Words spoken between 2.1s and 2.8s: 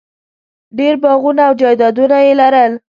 یې لرل.